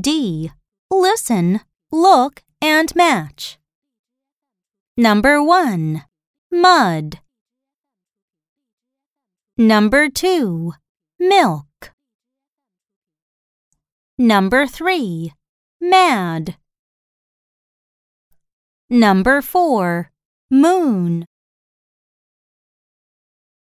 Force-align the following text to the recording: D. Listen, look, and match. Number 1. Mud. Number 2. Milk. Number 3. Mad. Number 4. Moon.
D. 0.00 0.50
Listen, 0.90 1.60
look, 1.90 2.42
and 2.60 2.94
match. 2.94 3.58
Number 4.96 5.42
1. 5.42 6.04
Mud. 6.50 7.18
Number 9.56 10.08
2. 10.08 10.72
Milk. 11.18 11.92
Number 14.18 14.66
3. 14.66 15.32
Mad. 15.80 16.56
Number 18.88 19.42
4. 19.42 20.10
Moon. 20.50 21.24